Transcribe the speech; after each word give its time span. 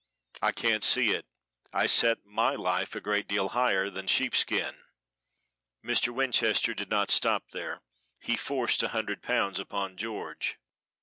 "I 0.41 0.51
can't 0.51 0.83
see 0.83 1.11
it; 1.11 1.27
I 1.71 1.85
set 1.85 2.25
my 2.25 2.55
life 2.55 2.95
a 2.95 2.99
great 2.99 3.27
deal 3.27 3.49
higher 3.49 3.87
than 3.91 4.07
sheepskin." 4.07 4.79
Mr. 5.85 6.09
Winchester 6.11 6.73
did 6.73 6.89
not 6.89 7.11
stop 7.11 7.51
there, 7.51 7.81
he 8.17 8.35
forced 8.35 8.81
a 8.81 8.87
hundred 8.97 9.21
pounds 9.21 9.59
upon 9.59 9.97
George. 9.97 10.57